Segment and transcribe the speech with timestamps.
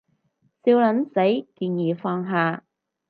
[0.63, 1.13] 笑撚死，
[1.55, 2.63] 建議放下